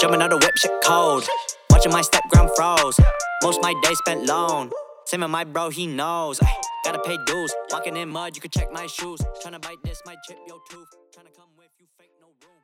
[0.00, 1.26] Jumping out the whip, shit cold.
[1.72, 3.00] Watching my step ground froze.
[3.42, 4.70] Most my day spent alone.
[5.06, 6.38] Same with my bro, he knows.
[6.40, 7.52] Ay, gotta pay dues.
[7.72, 9.20] Walking in mud, you can check my shoes.
[9.42, 10.86] Tryna bite this, might chip your tooth.
[11.10, 12.62] Tryna come with you, fake no room.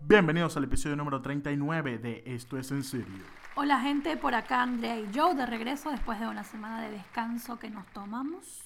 [0.00, 3.22] Bienvenidos al episodio número 39 de Esto es en serio.
[3.54, 7.58] Hola gente, por acá Andrea y Joe de regreso después de una semana de descanso
[7.58, 8.62] que nos tomamos.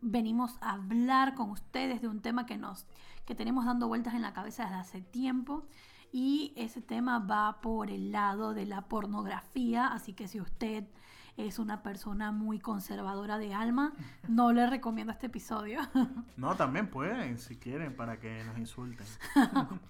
[0.00, 2.86] Venimos a hablar con ustedes de un tema que nos
[3.26, 5.66] que tenemos dando vueltas en la cabeza desde hace tiempo
[6.12, 10.84] y ese tema va por el lado de la pornografía, así que si usted
[11.36, 13.92] es una persona muy conservadora de alma,
[14.28, 15.80] no le recomiendo este episodio.
[16.36, 19.06] No, también pueden, si quieren, para que nos insulten.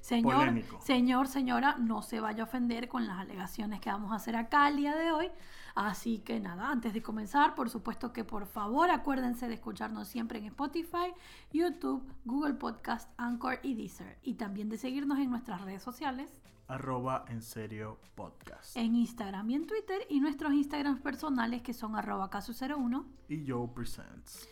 [0.00, 0.78] Señor, Polémico.
[0.82, 4.68] señor, señora, no se vaya a ofender con las alegaciones que vamos a hacer acá
[4.68, 5.30] el día de hoy.
[5.74, 10.38] Así que nada, antes de comenzar, por supuesto que por favor acuérdense de escucharnos siempre
[10.38, 11.12] en Spotify,
[11.52, 14.18] YouTube, Google Podcast, Anchor y Deezer.
[14.22, 16.30] Y también de seguirnos en nuestras redes sociales,
[16.66, 18.76] Arroba en serio podcast.
[18.76, 23.04] en Instagram y en Twitter, y nuestros Instagrams personales que son arroba caso01.
[23.28, 24.48] Y Joe Presents.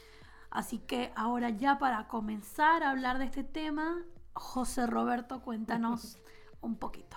[0.51, 4.03] Así que ahora ya para comenzar a hablar de este tema,
[4.39, 6.19] José Roberto, cuéntanos
[6.61, 7.17] un poquito.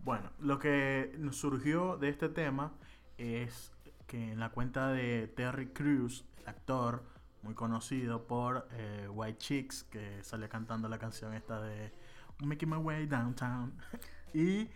[0.00, 2.72] Bueno, lo que nos surgió de este tema
[3.18, 3.72] es
[4.06, 7.04] que en la cuenta de Terry Crews, el actor
[7.42, 11.92] muy conocido por eh, White Chicks, que sale cantando la canción esta de
[12.38, 13.74] Making My Way Downtown,
[14.34, 14.68] y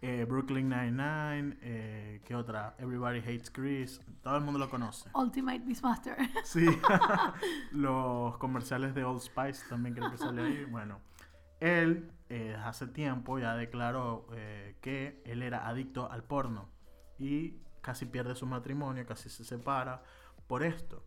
[0.00, 2.74] eh, Brooklyn Nine-Nine, eh, ¿qué otra?
[2.78, 5.08] Everybody Hates Chris, todo el mundo lo conoce.
[5.14, 6.16] Ultimate Beastmaster.
[6.42, 6.66] Sí,
[7.70, 10.64] los comerciales de Old Spice también creo que sale ahí.
[10.64, 10.98] Bueno,
[11.62, 16.68] él eh, hace tiempo ya declaró eh, que él era adicto al porno
[17.18, 20.02] y casi pierde su matrimonio, casi se separa
[20.48, 21.04] por esto.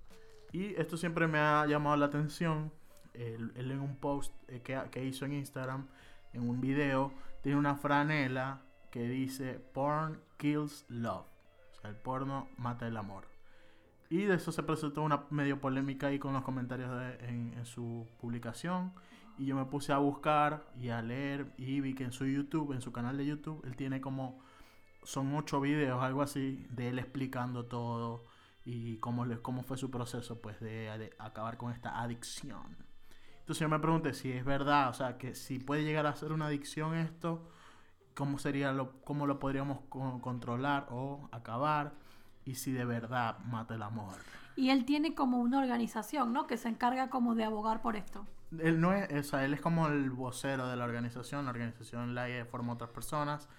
[0.53, 2.71] Y esto siempre me ha llamado la atención.
[3.13, 5.87] Él, en un post eh, que, hizo en Instagram,
[6.31, 11.25] en un video, tiene una franela que dice Porn kills love.
[11.71, 13.25] O sea, el porno mata el amor.
[14.09, 18.93] Y de eso se presentó una medio polémica ahí con los comentarios en su publicación.
[19.37, 22.71] Y yo me puse a buscar y a leer y vi que en su YouTube,
[22.73, 24.39] en su canal de YouTube, él tiene como,
[25.03, 28.23] son ocho videos, algo así, de él explicando todo
[28.63, 32.77] y cómo, le, cómo fue su proceso pues de, acabar con esta adicción.
[33.39, 36.31] Entonces yo me pregunté si es verdad, o sea, que si puede llegar a ser
[36.31, 37.47] una adicción esto,
[38.15, 41.93] cómo sería lo, cómo lo podríamos co- controlar o acabar
[42.45, 44.15] y si de verdad mata el amor.
[44.55, 46.47] Y él tiene como una organización, ¿no?
[46.47, 48.25] Que se encarga como de abogar por esto.
[48.61, 52.15] Él no es, o sea, él es como el vocero de la organización, la organización
[52.15, 53.49] la forma otras personas.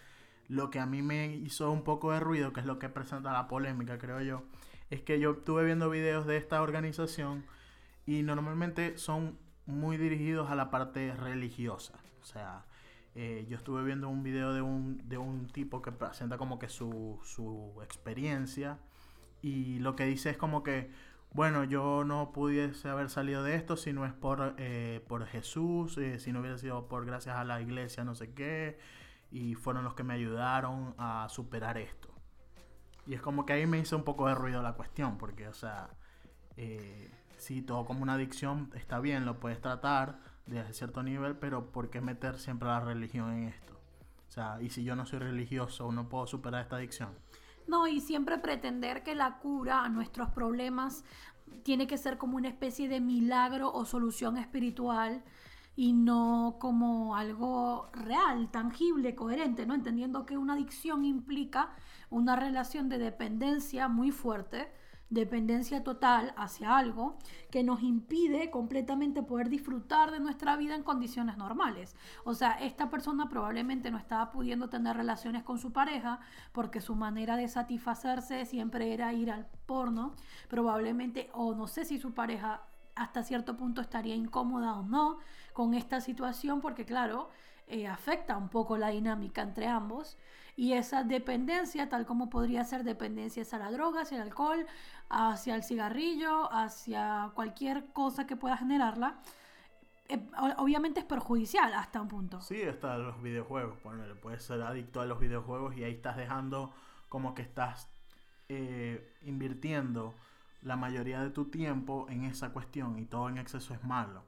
[0.48, 3.32] Lo que a mí me hizo un poco de ruido, que es lo que presenta
[3.32, 4.44] la polémica, creo yo,
[4.90, 7.44] es que yo estuve viendo videos de esta organización
[8.06, 11.94] y normalmente son muy dirigidos a la parte religiosa.
[12.22, 12.64] O sea,
[13.14, 16.68] eh, yo estuve viendo un video de un, de un tipo que presenta como que
[16.68, 18.78] su, su experiencia
[19.42, 20.90] y lo que dice es como que,
[21.36, 25.98] bueno, yo no pudiese haber salido de esto si no es por, eh, por Jesús,
[25.98, 28.78] eh, si no hubiera sido por gracias a la iglesia, no sé qué,
[29.30, 32.08] y fueron los que me ayudaron a superar esto.
[33.06, 35.52] Y es como que ahí me hizo un poco de ruido la cuestión, porque, o
[35.52, 35.90] sea,
[36.56, 41.70] eh, sí, todo como una adicción está bien, lo puedes tratar desde cierto nivel, pero
[41.70, 43.74] ¿por qué meter siempre la religión en esto?
[44.26, 47.10] O sea, y si yo no soy religioso, no puedo superar esta adicción.
[47.66, 51.04] No, y siempre pretender que la cura a nuestros problemas
[51.62, 55.24] tiene que ser como una especie de milagro o solución espiritual
[55.74, 59.74] y no como algo real, tangible, coherente, ¿no?
[59.74, 61.70] Entendiendo que una adicción implica
[62.08, 64.72] una relación de dependencia muy fuerte,
[65.08, 67.16] dependencia total hacia algo
[67.50, 71.94] que nos impide completamente poder disfrutar de nuestra vida en condiciones normales.
[72.24, 76.20] O sea, esta persona probablemente no estaba pudiendo tener relaciones con su pareja
[76.52, 80.14] porque su manera de satisfacerse siempre era ir al porno,
[80.48, 82.62] probablemente, o no sé si su pareja
[82.96, 85.18] hasta cierto punto estaría incómoda o no
[85.52, 87.28] con esta situación porque claro,
[87.68, 90.16] eh, afecta un poco la dinámica entre ambos
[90.56, 94.66] y esa dependencia, tal como podría ser dependencia hacia la droga, hacia el alcohol,
[95.08, 99.16] hacia el cigarrillo, hacia cualquier cosa que pueda generarla,
[100.08, 100.24] eh,
[100.58, 102.40] obviamente es perjudicial hasta un punto.
[102.40, 103.76] Sí, está los videojuegos.
[103.78, 106.72] Ponele, puedes ser adicto a los videojuegos y ahí estás dejando
[107.08, 107.88] como que estás
[108.48, 110.14] eh, invirtiendo
[110.62, 114.22] la mayoría de tu tiempo en esa cuestión y todo en exceso es malo.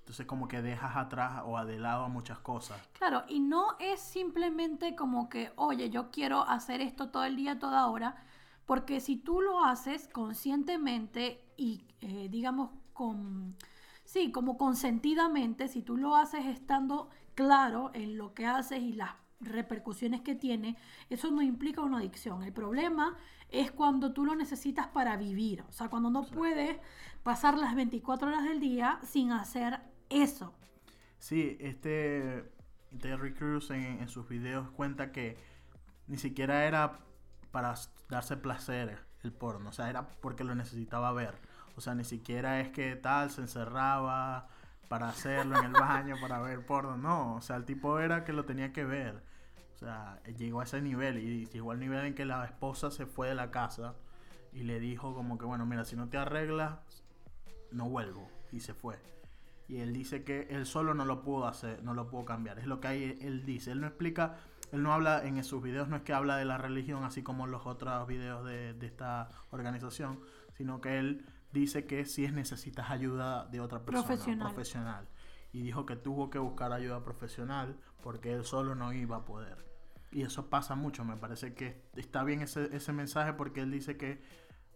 [0.00, 2.80] Entonces como que dejas atrás o de lado muchas cosas.
[2.98, 7.58] Claro, y no es simplemente como que, oye, yo quiero hacer esto todo el día,
[7.60, 8.16] toda hora,
[8.66, 13.56] porque si tú lo haces conscientemente y, eh, digamos, con,
[14.04, 19.10] sí, como consentidamente, si tú lo haces estando claro en lo que haces y las
[19.40, 20.76] repercusiones que tiene,
[21.10, 22.42] eso no implica una adicción.
[22.42, 23.16] El problema
[23.48, 26.78] es cuando tú lo necesitas para vivir, o sea, cuando no puedes
[27.22, 30.54] pasar las 24 horas del día sin hacer eso.
[31.18, 32.50] Sí, este
[33.00, 35.36] Terry Crews en, en sus videos cuenta que
[36.06, 37.00] ni siquiera era
[37.52, 37.74] para
[38.08, 41.34] darse placer el porno, o sea, era porque lo necesitaba ver.
[41.76, 44.48] O sea, ni siquiera es que tal se encerraba
[44.88, 48.32] para hacerlo en el baño, para ver porno, no, o sea, el tipo era que
[48.32, 49.22] lo tenía que ver.
[49.74, 53.06] O sea, llegó a ese nivel y llegó al nivel en que la esposa se
[53.06, 53.94] fue de la casa
[54.52, 56.78] y le dijo como que, bueno, mira, si no te arreglas,
[57.70, 58.28] no vuelvo.
[58.50, 58.98] Y se fue.
[59.68, 62.58] Y él dice que él solo no lo pudo hacer, no lo pudo cambiar.
[62.58, 63.72] Es lo que ahí él dice.
[63.72, 64.36] Él no explica,
[64.72, 67.44] él no habla en sus videos, no es que habla de la religión, así como
[67.44, 70.20] en los otros videos de, de esta organización,
[70.56, 74.48] sino que él dice que si es necesitas ayuda de otra persona Profesional.
[74.48, 75.08] profesional.
[75.52, 79.70] Y dijo que tuvo que buscar ayuda profesional porque él solo no iba a poder.
[80.10, 83.96] Y eso pasa mucho, me parece que está bien ese, ese mensaje porque él dice
[83.96, 84.22] que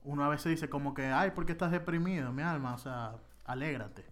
[0.05, 2.75] uno a veces dice como que, ay, ¿por qué estás deprimido, mi alma?
[2.75, 4.05] O sea, alégrate.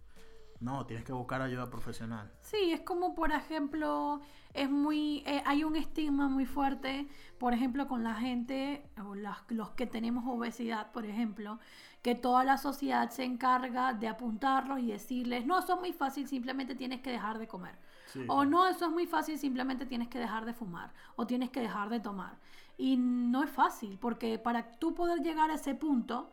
[0.60, 2.30] No, tienes que buscar ayuda profesional.
[2.40, 4.20] Sí, es como por ejemplo,
[4.54, 7.06] es muy, eh, hay un estigma muy fuerte,
[7.38, 11.58] por ejemplo, con la gente, o las- los que tenemos obesidad, por ejemplo,
[12.02, 16.26] que toda la sociedad se encarga de apuntarlos y decirles, no, eso es muy fácil,
[16.28, 17.76] simplemente tienes que dejar de comer.
[18.06, 18.24] Sí.
[18.28, 21.60] O no, eso es muy fácil, simplemente tienes que dejar de fumar o tienes que
[21.60, 22.38] dejar de tomar.
[22.78, 26.30] Y no es fácil, porque para tú poder llegar a ese punto,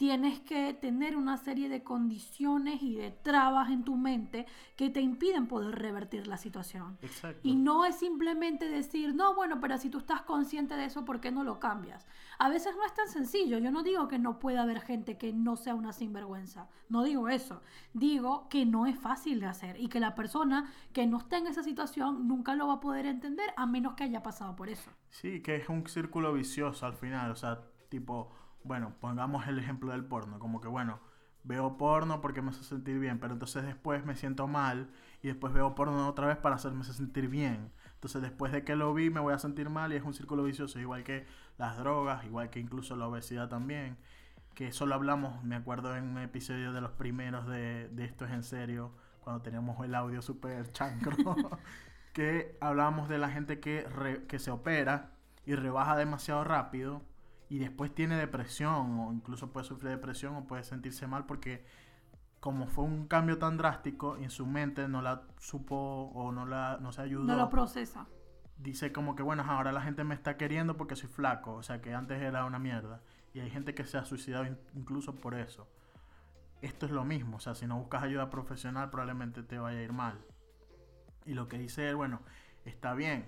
[0.00, 5.02] tienes que tener una serie de condiciones y de trabas en tu mente que te
[5.02, 6.96] impiden poder revertir la situación.
[7.02, 7.46] Exacto.
[7.46, 11.20] Y no es simplemente decir, no, bueno, pero si tú estás consciente de eso, ¿por
[11.20, 12.06] qué no lo cambias?
[12.38, 13.58] A veces no es tan sencillo.
[13.58, 16.70] Yo no digo que no pueda haber gente que no sea una sinvergüenza.
[16.88, 17.60] No digo eso.
[17.92, 21.46] Digo que no es fácil de hacer y que la persona que no está en
[21.46, 24.90] esa situación nunca lo va a poder entender a menos que haya pasado por eso.
[25.10, 27.32] Sí, que es un círculo vicioso al final.
[27.32, 27.60] O sea,
[27.90, 28.32] tipo,
[28.64, 30.38] bueno, pongamos el ejemplo del porno.
[30.38, 31.00] Como que, bueno,
[31.44, 34.90] veo porno porque me hace sentir bien, pero entonces después me siento mal
[35.22, 37.72] y después veo porno otra vez para hacerme sentir bien.
[37.94, 40.44] Entonces después de que lo vi me voy a sentir mal y es un círculo
[40.44, 41.26] vicioso, igual que
[41.58, 43.96] las drogas, igual que incluso la obesidad también.
[44.54, 48.24] Que eso lo hablamos, me acuerdo en un episodio de los primeros de, de Esto
[48.26, 51.16] es en serio, cuando teníamos el audio súper chancro,
[52.12, 55.12] que hablábamos de la gente que, re- que se opera
[55.46, 57.02] y rebaja demasiado rápido
[57.50, 61.66] y después tiene depresión o incluso puede sufrir depresión o puede sentirse mal porque
[62.40, 65.76] como fue un cambio tan drástico en su mente no la supo
[66.14, 68.06] o no la no se ayudó No lo procesa.
[68.56, 71.82] dice como que bueno ahora la gente me está queriendo porque soy flaco o sea
[71.82, 73.02] que antes era una mierda
[73.34, 75.68] y hay gente que se ha suicidado in- incluso por eso.
[76.62, 79.82] Esto es lo mismo o sea si no buscas ayuda profesional probablemente te vaya a
[79.82, 80.18] ir mal.
[81.26, 82.20] Y lo que dice él bueno
[82.64, 83.26] está bien.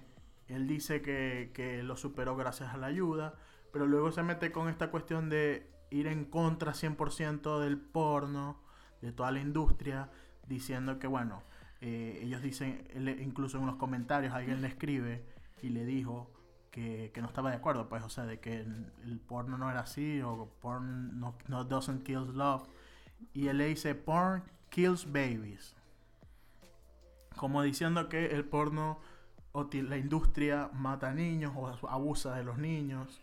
[0.48, 3.34] Él dice que, que lo superó gracias a la ayuda
[3.72, 8.60] pero luego se mete con esta cuestión de ir en contra 100% del porno
[9.00, 10.10] de toda la industria
[10.46, 11.42] diciendo que bueno
[11.84, 12.86] eh, ellos dicen,
[13.20, 15.24] incluso en los comentarios alguien le escribe
[15.62, 16.30] y le dijo
[16.70, 19.80] que, que no estaba de acuerdo, pues, o sea, de que el, porno no era
[19.80, 22.62] así, o porn no, no doesn't kill love.
[23.34, 25.74] Y él le dice, porn kills babies.
[27.36, 29.00] Como diciendo que el porno
[29.50, 33.20] o la industria mata niños o abusa de los niños.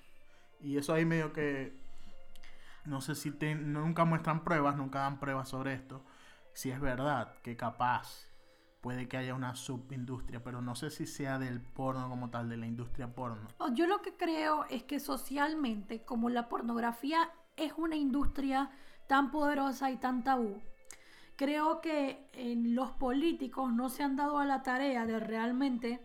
[0.61, 1.77] Y eso ahí medio que
[2.85, 6.03] no sé si nunca muestran pruebas, nunca dan pruebas sobre esto.
[6.53, 8.27] Si es verdad que capaz
[8.81, 12.57] puede que haya una subindustria, pero no sé si sea del porno como tal, de
[12.57, 13.47] la industria porno.
[13.73, 18.71] Yo lo que creo es que socialmente, como la pornografía es una industria
[19.07, 20.61] tan poderosa y tan tabú,
[21.35, 25.99] creo que en los políticos no se han dado a la tarea de realmente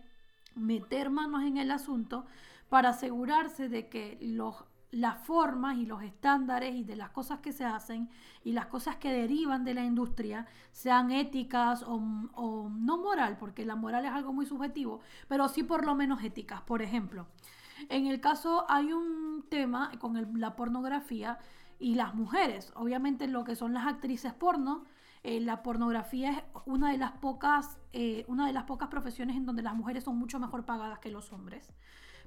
[0.55, 2.25] meter manos en el asunto
[2.69, 7.51] para asegurarse de que los, las formas y los estándares y de las cosas que
[7.51, 8.09] se hacen
[8.43, 12.01] y las cosas que derivan de la industria sean éticas o,
[12.33, 16.23] o no moral, porque la moral es algo muy subjetivo, pero sí por lo menos
[16.23, 16.61] éticas.
[16.61, 17.27] Por ejemplo,
[17.89, 21.39] en el caso hay un tema con la pornografía
[21.79, 22.71] y las mujeres.
[22.75, 24.85] Obviamente lo que son las actrices porno,
[25.23, 29.45] eh, la pornografía es una de las pocas, eh, una de las pocas profesiones en
[29.45, 31.73] donde las mujeres son mucho mejor pagadas que los hombres.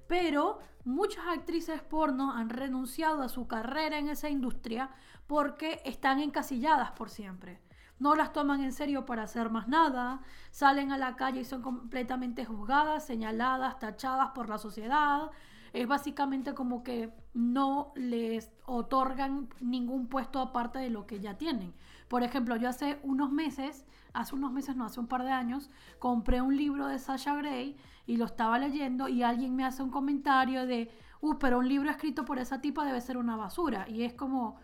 [0.09, 4.91] Pero muchas actrices porno han renunciado a su carrera en esa industria
[5.29, 7.61] porque están encasilladas por siempre.
[7.99, 11.63] No las toman en serio para hacer más nada, salen a la calle y son
[11.63, 15.31] completamente juzgadas, señaladas, tachadas por la sociedad.
[15.73, 21.75] Es básicamente como que no les otorgan ningún puesto aparte de lo que ya tienen.
[22.09, 23.85] Por ejemplo, yo hace unos meses,
[24.15, 27.77] hace unos meses, no, hace un par de años, compré un libro de Sasha Gray
[28.09, 31.91] y lo estaba leyendo y alguien me hace un comentario de, uh, pero un libro
[31.91, 33.87] escrito por esa tipa debe ser una basura.
[33.87, 34.57] Y es como,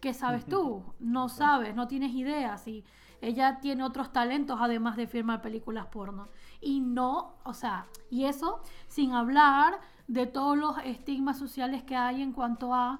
[0.00, 0.82] ¿qué sabes tú?
[0.98, 2.66] No sabes, no tienes ideas.
[2.66, 2.84] Y
[3.20, 6.28] ella tiene otros talentos además de firmar películas porno.
[6.60, 12.20] Y no, o sea, y eso sin hablar de todos los estigmas sociales que hay
[12.20, 12.98] en cuanto a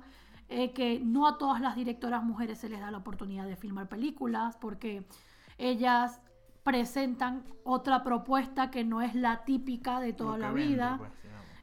[0.49, 3.89] eh, que no a todas las directoras mujeres se les da la oportunidad de filmar
[3.89, 5.05] películas porque
[5.59, 6.21] ellas
[6.67, 10.99] presentan otra propuesta que no es la típica de toda la vende, vida.
[10.99, 11.13] pues.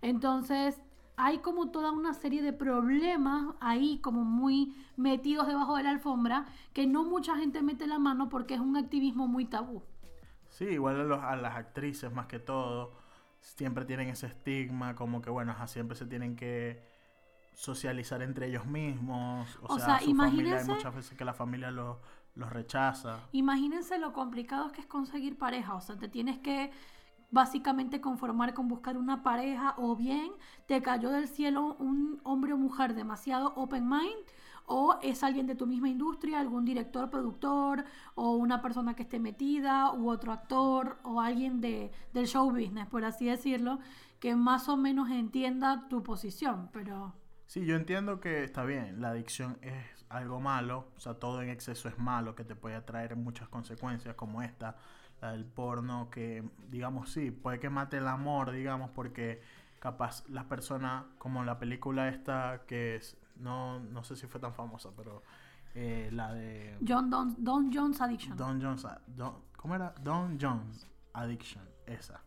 [0.02, 0.82] Entonces,
[1.18, 6.46] hay como toda una serie de problemas ahí como muy metidos debajo de la alfombra
[6.74, 9.84] que no mucha gente mete la mano porque es un activismo muy tabú.
[10.50, 12.94] Sí, igual a, los- a las actrices más que todo,
[13.42, 16.84] siempre tienen ese estigma, como que bueno, ajá, siempre se tienen que
[17.54, 19.60] socializar entre ellos mismos.
[19.64, 21.98] O, O sea, sea, su familia hay muchas veces que la familia los
[22.36, 23.20] los rechaza.
[23.32, 26.72] Imagínense lo complicado que es conseguir pareja, o sea, te tienes que
[27.32, 30.32] básicamente conformar con buscar una pareja o bien
[30.68, 34.24] te cayó del cielo un hombre o mujer demasiado open mind
[34.66, 37.86] o es alguien de tu misma industria, algún director, productor
[38.16, 42.88] o una persona que esté metida u otro actor o alguien de, del show business,
[42.88, 43.80] por así decirlo,
[44.20, 47.14] que más o menos entienda tu posición, pero...
[47.46, 51.50] Sí, yo entiendo que está bien, la adicción es algo malo, o sea, todo en
[51.50, 54.76] exceso es malo, que te puede traer muchas consecuencias como esta,
[55.22, 59.42] la del porno, que digamos sí, puede que mate el amor, digamos, porque
[59.80, 64.54] capaz las personas, como la película esta, que es, no, no sé si fue tan
[64.54, 65.24] famosa, pero
[65.76, 68.38] eh, la de John Don, Don Jones Addiction.
[68.38, 69.94] Don Jones, Don- ¿cómo era?
[70.02, 72.22] Don Jones Addiction, esa,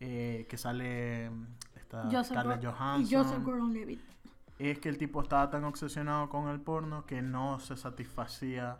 [0.00, 4.00] Eh, que sale mm, esta Joseph Gor- Johansson y Joseph Gordon-Levitt.
[4.58, 8.78] Es que el tipo estaba tan obsesionado con el porno que no se satisfacía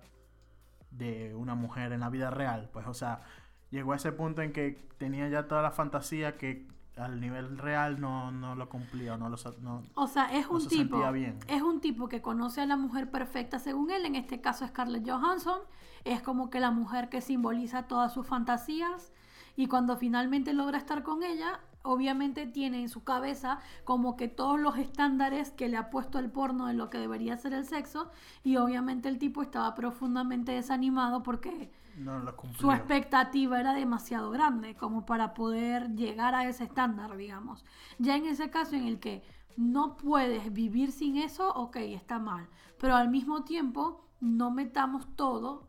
[0.90, 2.68] de una mujer en la vida real.
[2.73, 3.23] Pues, o sea,
[3.70, 6.66] llegó a ese punto en que tenía ya toda la fantasía que
[6.97, 10.61] al nivel real no, no lo cumplía, no lo no- O sea, es no un
[10.62, 11.38] se tipo, bien.
[11.47, 15.08] es un tipo que conoce a la mujer perfecta según él, en este caso Scarlett
[15.08, 15.61] Johansson,
[16.04, 19.12] es como que la mujer que simboliza todas sus fantasías
[19.54, 24.58] y cuando finalmente logra estar con ella, obviamente tiene en su cabeza como que todos
[24.58, 28.11] los estándares que le ha puesto el porno de lo que debería ser el sexo
[28.44, 34.76] y obviamente el tipo estaba profundamente desanimado porque no lo su expectativa era demasiado grande
[34.76, 37.64] como para poder llegar a ese estándar, digamos.
[37.99, 39.25] Ya en ese caso en el que
[39.56, 42.49] no puedes vivir sin eso, ok, está mal.
[42.78, 45.66] Pero al mismo tiempo, no metamos todo,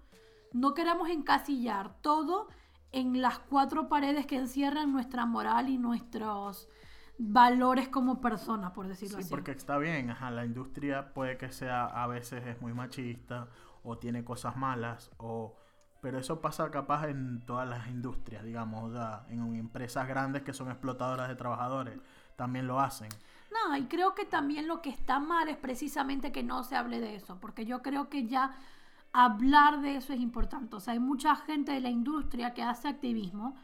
[0.54, 2.48] no queramos encasillar todo
[2.92, 6.68] en las cuatro paredes que encierran nuestra moral y nuestros
[7.18, 9.30] valores como persona, por decirlo Sí, así.
[9.30, 13.48] porque está bien, ajá, la industria puede que sea a veces es muy machista
[13.84, 15.56] o tiene cosas malas o
[16.02, 20.54] pero eso pasa capaz en todas las industrias, digamos, o sea, en empresas grandes que
[20.54, 22.00] son explotadoras de trabajadores,
[22.38, 23.10] también lo hacen.
[23.52, 27.02] No, y creo que también lo que está mal es precisamente que no se hable
[27.02, 28.56] de eso, porque yo creo que ya
[29.14, 30.76] hablar de eso es importante.
[30.76, 33.56] O sea, hay mucha gente de la industria que hace activismo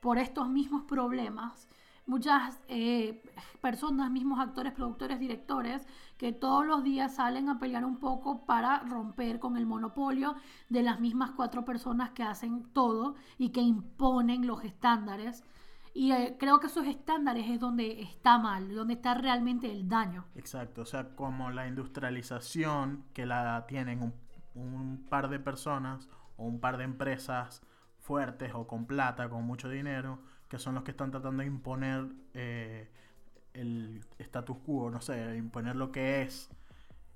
[0.00, 1.68] por estos mismos problemas.
[2.04, 3.22] Muchas eh,
[3.60, 5.86] personas, mismos actores, productores, directores,
[6.18, 10.34] que todos los días salen a pelear un poco para romper con el monopolio
[10.68, 15.44] de las mismas cuatro personas que hacen todo y que imponen los estándares.
[15.94, 20.24] Y eh, creo que esos estándares es donde está mal, donde está realmente el daño.
[20.34, 24.12] Exacto, o sea, como la industrialización que la tienen un,
[24.54, 27.62] un par de personas o un par de empresas
[28.00, 30.18] fuertes o con plata, con mucho dinero,
[30.48, 32.90] que son los que están tratando de imponer eh,
[33.54, 36.50] el status quo, no sé, imponer lo que es.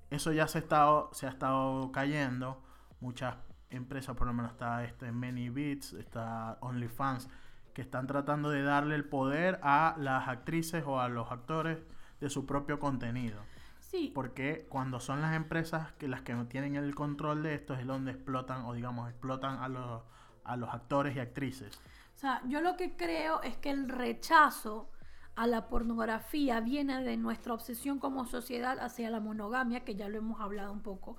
[0.09, 2.63] Eso ya se ha estado, se ha estado cayendo.
[2.99, 3.35] Muchas
[3.69, 7.29] empresas, por lo menos está este Many Beats, está OnlyFans,
[7.73, 11.79] que están tratando de darle el poder a las actrices o a los actores
[12.19, 13.39] de su propio contenido.
[13.89, 17.73] Sí, Porque cuando son las empresas que las que no tienen el control de esto
[17.73, 20.01] es donde explotan o digamos explotan a los,
[20.43, 21.79] a los actores y actrices.
[22.15, 24.89] o sea, yo lo que creo es que el rechazo
[25.37, 30.17] a la pornografía viene de nuestra obsesión como sociedad hacia la monogamia, que ya lo
[30.17, 31.17] hemos hablado un poco.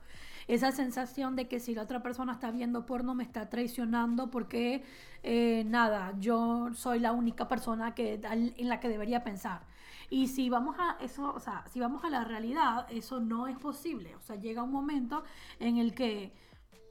[0.49, 4.83] Esa sensación de que si la otra persona está viendo porno me está traicionando porque,
[5.23, 9.63] eh, nada, yo soy la única persona que, en la que debería pensar.
[10.11, 13.59] Y si vamos a eso, o sea, si vamos a la realidad, eso no es
[13.59, 14.17] posible.
[14.17, 15.23] O sea, llega un momento
[15.61, 16.33] en el que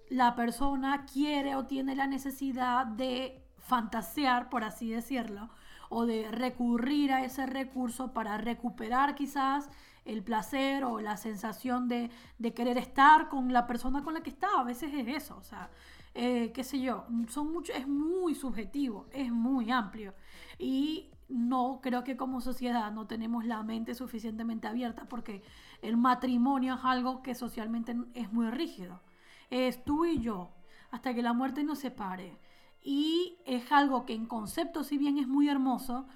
[0.09, 5.49] la persona quiere o tiene la necesidad de fantasear, por así decirlo,
[5.89, 9.69] o de recurrir a ese recurso para recuperar quizás
[10.05, 14.29] el placer o la sensación de, de querer estar con la persona con la que
[14.29, 14.47] está.
[14.57, 15.69] A veces es eso, o sea,
[16.13, 20.13] eh, qué sé yo, son mucho, es muy subjetivo, es muy amplio.
[20.57, 25.43] Y no creo que como sociedad no tenemos la mente suficientemente abierta porque
[25.81, 29.01] el matrimonio es algo que socialmente es muy rígido.
[29.49, 30.51] Es tú y yo,
[30.91, 32.37] hasta que la muerte nos separe.
[32.81, 36.07] Y es algo que en concepto, si bien es muy hermoso,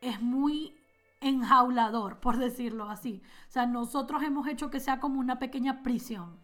[0.00, 0.74] es muy
[1.20, 3.22] enjaulador, por decirlo así.
[3.48, 6.38] O sea, nosotros hemos hecho que sea como una pequeña prisión.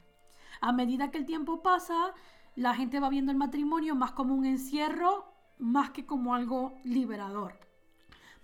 [0.60, 2.14] A medida que el tiempo pasa,
[2.54, 5.26] la gente va viendo el matrimonio más como un encierro,
[5.58, 7.71] más que como algo liberador.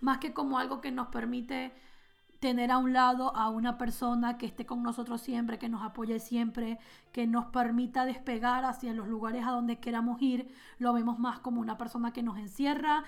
[0.01, 1.73] Más que como algo que nos permite
[2.39, 6.19] tener a un lado a una persona que esté con nosotros siempre, que nos apoye
[6.19, 6.79] siempre,
[7.11, 11.59] que nos permita despegar hacia los lugares a donde queramos ir, lo vemos más como
[11.59, 13.03] una persona que nos encierra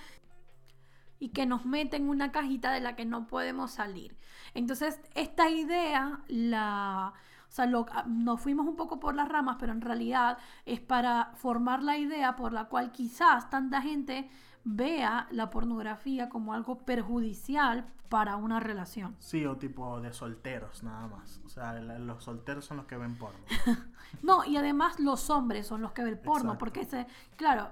[1.20, 4.18] y que nos mete en una cajita de la que no podemos salir.
[4.54, 7.14] Entonces, esta idea la...
[7.48, 7.68] O sea,
[8.08, 12.38] nos fuimos un poco por las ramas, pero en realidad es para formar la idea
[12.38, 14.30] por la cual quizás tanta gente
[14.64, 19.16] vea la pornografía como algo perjudicial para una relación.
[19.20, 21.42] Sí, o tipo de solteros nada más.
[21.46, 23.40] O sea, los solteros son los que ven porno.
[24.22, 27.70] no, y además los hombres son los que ven porno, porque ese, claro,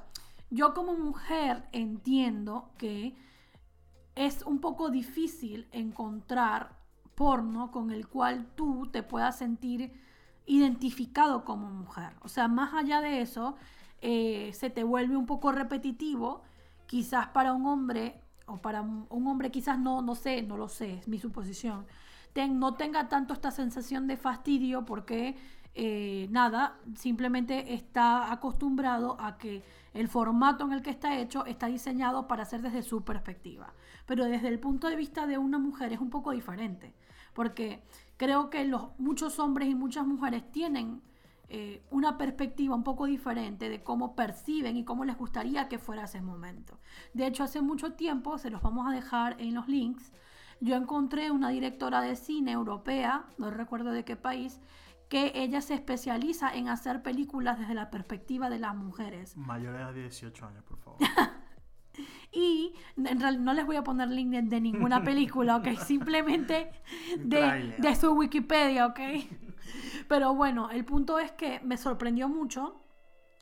[0.50, 3.17] yo como mujer entiendo que
[4.15, 6.77] es un poco difícil encontrar
[7.15, 9.91] porno con el cual tú te puedas sentir
[10.46, 12.13] identificado como mujer.
[12.22, 13.55] O sea, más allá de eso,
[14.01, 16.43] eh, se te vuelve un poco repetitivo
[16.89, 20.96] quizás para un hombre, o para un hombre quizás no, no sé, no lo sé,
[20.96, 21.86] es mi suposición,
[22.48, 25.36] no tenga tanto esta sensación de fastidio porque
[25.75, 31.67] eh, nada, simplemente está acostumbrado a que el formato en el que está hecho está
[31.67, 33.74] diseñado para ser desde su perspectiva.
[34.05, 36.93] Pero desde el punto de vista de una mujer es un poco diferente,
[37.34, 37.84] porque
[38.17, 41.01] creo que los, muchos hombres y muchas mujeres tienen
[41.50, 46.03] eh, una perspectiva un poco diferente de cómo perciben y cómo les gustaría que fuera
[46.03, 46.80] ese momento.
[47.13, 50.12] De hecho, hace mucho tiempo, se los vamos a dejar en los links,
[50.62, 54.62] yo encontré una directora de cine europea, no recuerdo de qué país,
[55.08, 59.36] que ella se especializa en hacer películas desde la perspectiva de las mujeres.
[59.36, 61.00] Mayores de 18 años, por favor.
[62.32, 65.78] y en realidad no les voy a poner link de, ninguna película, ¿ok?
[65.80, 66.72] Simplemente
[67.18, 69.00] de, de su Wikipedia, ¿ok?
[70.08, 72.82] Pero bueno, el punto es que me sorprendió mucho.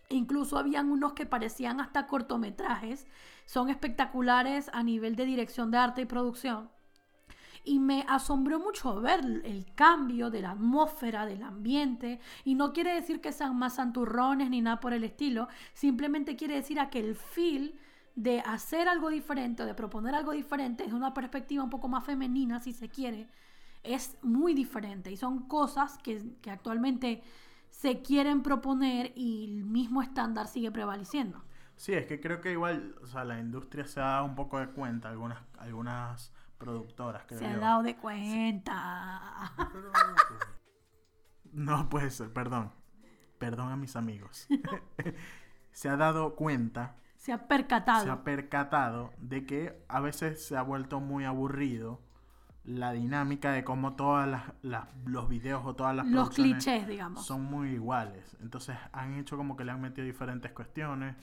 [0.10, 3.08] Incluso habían unos que parecían hasta cortometrajes.
[3.46, 6.70] Son espectaculares a nivel de dirección de arte y producción.
[7.64, 12.22] Y me asombró mucho ver el cambio de la atmósfera, del ambiente.
[12.46, 15.50] Y no quiere decir que sean más santurrones ni nada por el estilo.
[15.74, 17.78] Simplemente quiere decir a que el feel
[18.18, 22.60] de hacer algo diferente, de proponer algo diferente, desde una perspectiva un poco más femenina,
[22.60, 23.30] si se quiere,
[23.84, 27.22] es muy diferente y son cosas que, actualmente
[27.70, 31.44] se quieren proponer y el mismo estándar sigue prevaleciendo.
[31.76, 34.60] Sí, es que creo que igual, o sea, la industria se ha dado un poco
[34.60, 39.54] de cuenta, algunas, algunas productoras, creo Se ha dado de cuenta.
[41.54, 42.72] No puede ser, perdón.
[43.40, 44.48] Perdón a mis amigos.
[45.72, 46.98] se ha dado cuenta.
[47.18, 48.04] Se ha percatado.
[48.04, 52.02] Se ha percatado de que a veces se ha vuelto muy aburrido
[52.64, 54.28] la dinámica de cómo todos
[55.06, 57.26] los videos o todas las los clichés digamos.
[57.26, 58.36] son muy iguales.
[58.42, 61.16] Entonces han hecho como que le han metido diferentes cuestiones.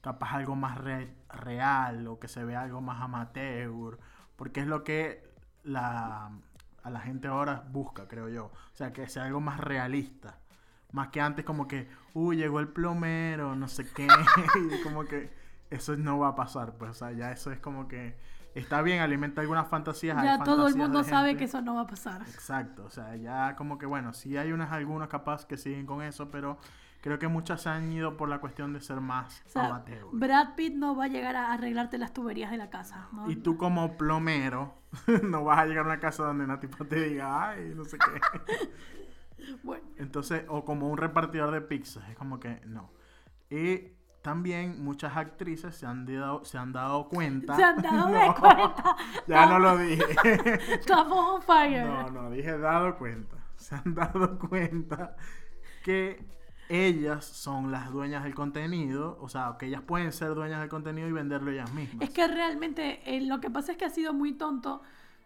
[0.00, 0.78] Capaz algo más
[1.28, 3.98] real o que se vea algo más amateur.
[4.36, 6.30] Porque es lo que la
[6.82, 8.46] a la gente ahora busca creo yo.
[8.46, 10.38] O sea que sea algo más realista
[10.94, 14.06] más que antes como que uy llegó el plomero no sé qué
[14.78, 15.30] y como que
[15.70, 18.16] eso no va a pasar pues o sea ya eso es como que
[18.54, 20.22] está bien, alimenta algunas fantasías.
[20.22, 22.22] Ya todo el mundo sabe que eso no va a pasar.
[22.22, 26.02] Exacto, o sea, ya como que bueno, sí hay unas algunos capaz que siguen con
[26.02, 26.58] eso, pero
[27.00, 30.74] creo que muchas se han ido por la cuestión de ser más o Brad Pitt
[30.74, 33.08] no va a llegar a arreglarte las tuberías de la casa.
[33.26, 34.74] Y tú como plomero
[35.22, 37.98] no vas a llegar a una casa donde una tipa te diga, ay, no sé
[37.98, 38.64] qué.
[39.62, 39.84] bueno.
[39.96, 42.90] Entonces, o como un repartidor de pizzas, es como que no.
[43.50, 47.56] Y también muchas actrices se han dado, se han dado cuenta.
[47.56, 48.96] Se han dado cuenta.
[49.26, 50.04] Ya no lo dije.
[50.74, 51.86] Estamos on fire.
[51.86, 53.36] No, no, dije dado cuenta.
[53.56, 55.16] Se han dado cuenta
[55.84, 56.26] que
[56.68, 61.06] ellas son las dueñas del contenido, o sea, que ellas pueden ser dueñas del contenido
[61.08, 62.08] y venderlo ellas mismas.
[62.08, 64.82] Es que realmente eh, lo que pasa es que ha sido muy tonto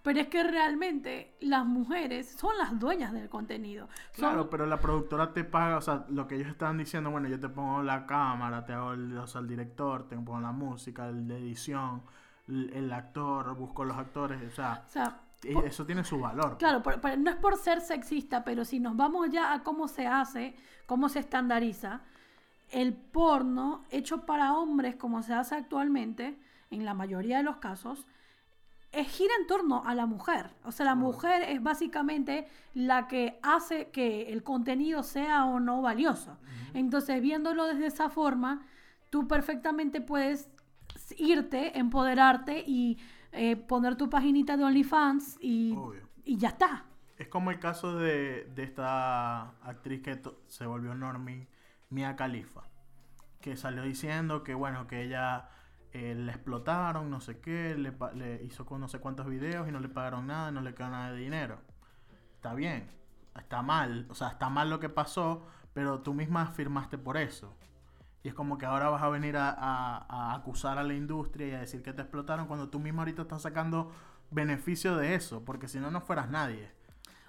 [0.09, 3.91] pero es que realmente las mujeres son las dueñas del contenido.
[4.15, 7.39] Claro, pero la productora te paga, o sea, lo que ellos están diciendo, bueno, yo
[7.39, 11.11] te pongo la cámara, te hago el, o sea, el director, te pongo la música,
[11.11, 12.01] la edición,
[12.47, 14.83] el, actor, busco los actores, o sea...
[14.87, 16.57] O sea, eh, eso tiene su valor.
[16.57, 19.89] Claro, pero- pero no es por ser sexista, pero si nos vamos ya a cómo
[19.89, 22.01] se hace, cómo se estandariza,
[22.71, 26.41] el porno hecho para hombres, como se hace actualmente,
[26.71, 28.07] en la mayoría de los casos,
[28.93, 30.51] gira en torno a la mujer.
[30.65, 35.83] O sea, la mujer es básicamente la que hace que el contenido sea o no
[35.83, 36.39] valioso.
[36.75, 38.67] Entonces, viéndolo desde esa forma,
[39.11, 40.49] tú perfectamente puedes
[41.17, 42.99] irte, empoderarte y
[43.33, 45.77] eh, poner tu paginita de OnlyFans y,
[46.25, 46.85] y ya está.
[47.17, 51.49] Es como el caso de, de esta actriz que se volvió normie,
[51.91, 52.63] Mia Khalifa,
[53.41, 55.49] que salió diciendo que bueno, que ella
[55.93, 59.73] eh, le explotaron, no sé qué, le, le hizo con no sé cuántos videos y
[59.73, 61.61] no le pagaron nada, no le quedó nada de dinero.
[62.37, 62.91] Está bien,
[63.39, 67.55] está mal, o sea, está mal lo que pasó, pero tú misma firmaste por eso.
[68.23, 71.49] Y es como que ahora vas a venir a, a- a acusar a la industria
[71.49, 73.93] y a decir que te explotaron cuando tú misma ahorita estás sacando
[74.31, 76.73] beneficio de eso, porque si no, no fueras nadie.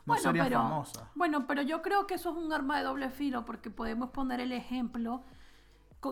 [0.06, 1.10] No bueno, serías pero, famosa.
[1.16, 4.40] bueno, pero yo creo que eso es un arma de doble filo porque podemos poner
[4.40, 5.24] el ejemplo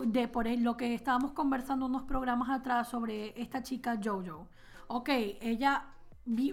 [0.04, 4.48] de por lo que estábamos conversando unos programas atrás sobre esta chica Jojo.
[4.86, 5.08] Ok,
[5.40, 5.86] ella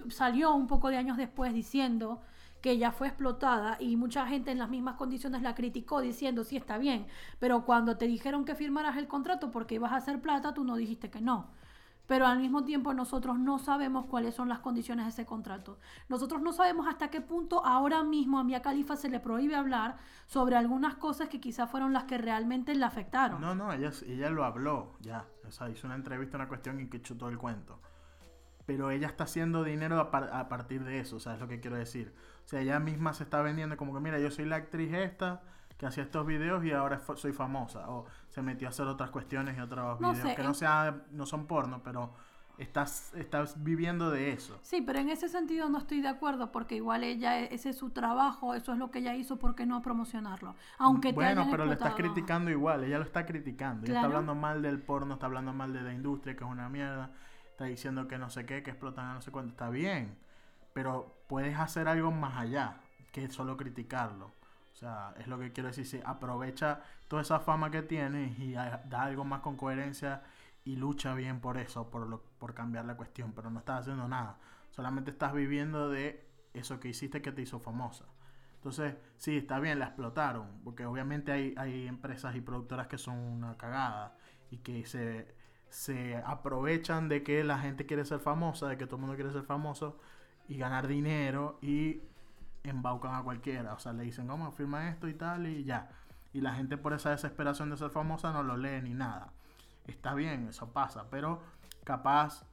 [0.10, 2.22] salió un poco de años después diciendo
[2.62, 6.58] que ella fue explotada y mucha gente en las mismas condiciones la criticó diciendo sí
[6.58, 7.06] está bien,
[7.40, 10.76] pero cuando te dijeron que firmaras el contrato porque ibas a hacer plata, tú no
[10.76, 11.52] dijiste que no.
[12.08, 15.80] Pero al mismo tiempo nosotros no sabemos cuáles son las condiciones de ese contrato.
[16.08, 19.98] Nosotros no sabemos hasta qué punto ahora mismo a Mia Khalifa se le prohíbe hablar
[20.28, 23.42] sobre algunas cosas que quizás fueron las que realmente le afectaron.
[23.42, 25.26] No, no, ella, ella lo habló, ya.
[25.48, 27.80] O sea, hizo una entrevista, una cuestión y que chutó el cuento.
[28.66, 31.60] Pero ella está haciendo dinero a, a partir de eso, o sea, es lo que
[31.60, 32.14] quiero decir.
[32.46, 35.44] O sea, ella misma se está vendiendo como que, mira, yo soy la actriz esta
[35.78, 37.90] que hacía estos videos y ahora soy famosa.
[37.90, 41.04] O se metió a hacer otras cuestiones y otros No videos sé, que no, sea,
[41.12, 42.14] no son porno, pero
[42.58, 44.58] estás, estás viviendo de eso.
[44.62, 47.78] Sí, pero en ese sentido no estoy de acuerdo porque igual ella, e- ese es
[47.78, 50.56] su trabajo, eso es lo que ella hizo, ¿por qué no promocionarlo?
[50.78, 53.86] Aunque te bueno, hayan pero le estás criticando igual, ella lo está criticando.
[53.86, 54.18] Ella está Claro.
[54.20, 57.12] hablando mal del porno, está hablando mal de la industria, que es una mierda.
[57.50, 59.52] Está diciendo que no sé qué, que explotan a no sé cuánto.
[59.52, 60.18] Está bien,
[60.74, 62.78] pero puedes hacer algo más allá
[63.12, 64.32] que solo criticarlo.
[64.76, 65.86] O sea, es lo que quiero decir.
[65.86, 70.22] Si aprovecha toda esa fama que tienes y da algo más con coherencia
[70.66, 74.10] y lucha bien por eso, por, lo, por cambiar la cuestión, pero no estás haciendo
[74.10, 74.38] nada.
[74.72, 78.04] Solamente estás viviendo de eso que hiciste que te hizo famosa.
[78.56, 83.18] Entonces, sí, está bien, la explotaron, porque obviamente hay, hay empresas y productoras que son
[83.18, 84.18] una cagada
[84.52, 85.34] y que se,
[85.70, 89.32] se aprovechan de que la gente quiere ser famosa, de que todo el mundo quiere
[89.32, 90.00] ser famoso
[90.50, 92.02] y ganar dinero y
[92.70, 93.74] embaucan a cualquiera.
[93.74, 95.90] O sea, le dicen, vamos, firma esto y tal y ya.
[96.34, 99.32] Y la gente por esa desesperación de ser famosa no lo lee ni nada.
[99.88, 101.42] Está bien, eso pasa, pero
[101.84, 102.44] capaz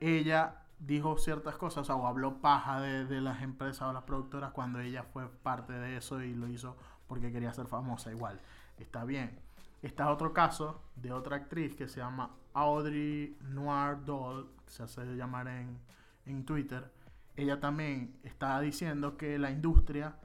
[0.00, 5.04] ella dijo ciertas cosas o habló paja de, las empresas o las productoras cuando ella
[5.04, 8.40] fue parte de eso y lo hizo porque quería ser famosa igual.
[8.78, 9.40] Está bien.
[9.82, 15.04] Está otro caso de otra actriz que se llama Audrey Noir Doll, que se hace
[15.14, 15.78] llamar en,
[16.26, 16.90] en Twitter.
[17.36, 20.16] Ella también está diciendo que la industria,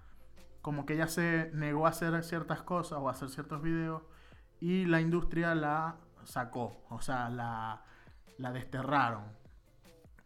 [0.62, 4.04] como que ella se negó a hacer ciertas cosas o a hacer ciertos videos
[4.60, 7.84] y la industria la sacó, o sea, la,
[8.38, 9.40] la desterraron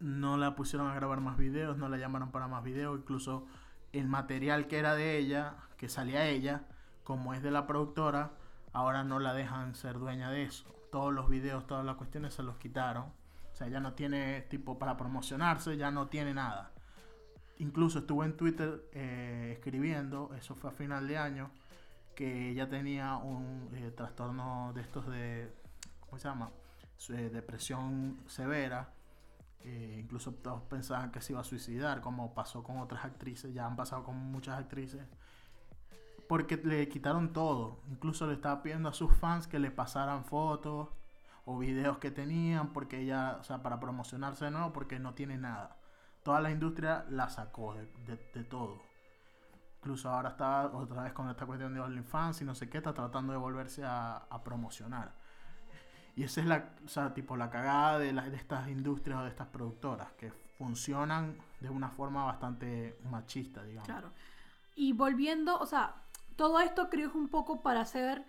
[0.04, 3.46] no la pusieron a grabar más videos, no la llamaron para más videos, incluso
[3.92, 6.66] el material que era de ella, que salía ella,
[7.04, 8.32] como es de la productora,
[8.72, 10.74] ahora no la dejan ser dueña de eso.
[10.92, 13.04] Todos los videos, todas las cuestiones se los quitaron.
[13.52, 16.72] O sea, ya no tiene tipo para promocionarse, ya no tiene nada.
[17.58, 21.50] Incluso estuvo en Twitter eh, escribiendo, eso fue a final de año,
[22.14, 25.52] que ella tenía un eh, trastorno de estos de,
[26.00, 26.50] ¿cómo se llama?
[27.10, 28.92] Eh, depresión severa.
[29.64, 33.66] Eh, incluso todos pensaban que se iba a suicidar, como pasó con otras actrices, ya
[33.66, 35.06] han pasado con muchas actrices.
[36.28, 37.80] Porque le quitaron todo.
[37.90, 40.88] Incluso le estaba pidiendo a sus fans que le pasaran fotos
[41.44, 45.36] o videos que tenían, porque ella, o sea, para promocionarse de nuevo, porque no tiene
[45.36, 45.76] nada.
[46.24, 48.82] Toda la industria la sacó de, de- de todo.
[49.80, 52.94] Incluso ahora está otra vez con esta cuestión de OnlyFans y no sé qué, está
[52.94, 55.12] tratando de volverse a, a promocionar.
[56.16, 59.22] Y esa es la, o sea, tipo la cagada de, las de estas industrias o
[59.24, 63.86] de estas productoras, que funcionan de una forma bastante machista, digamos.
[63.88, 64.10] Claro.
[64.76, 65.96] Y volviendo, o sea,
[66.36, 68.24] todo esto creo es un poco para hacer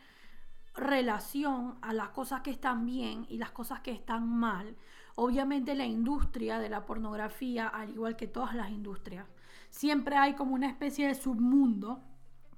[0.76, 4.76] relación a las cosas que están bien y las cosas que están mal.
[5.16, 9.26] Obviamente la industria de la pornografía, al igual que todas las industrias,
[9.70, 12.02] siempre hay como una especie de submundo,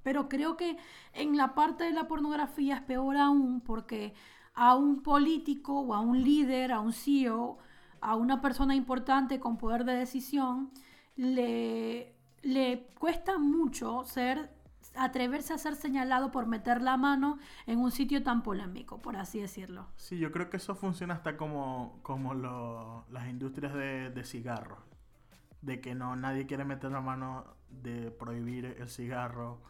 [0.02, 0.76] pero creo que
[1.12, 4.14] en la parte de la pornografía es peor aún porque
[4.54, 7.58] a un político o a un líder, a un CEO,
[8.00, 10.70] a una persona importante con poder de decisión
[11.16, 14.50] le, le cuesta mucho ser
[15.04, 19.40] atreverse a ser señalado por meter la mano en un sitio tan polémico, por así
[19.40, 19.86] decirlo.
[19.96, 24.78] Sí, yo creo que eso funciona hasta como, como lo- las industrias de, de cigarros.
[25.60, 29.60] De que no nadie quiere meter la mano de prohibir el cigarro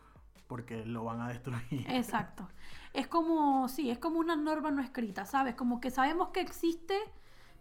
[0.46, 1.86] porque lo van a destruir.
[1.90, 2.48] Exacto.
[2.92, 5.54] Es como, sí, es como una norma no escrita, ¿sabes?
[5.54, 6.94] Como que sabemos que existe,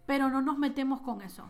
[0.06, 1.44] pero no nos metemos con eso.